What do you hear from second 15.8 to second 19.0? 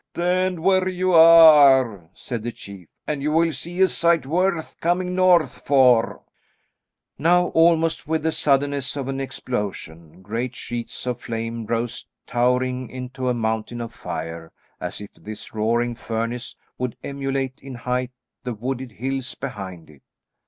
furnace would emulate in height the wooded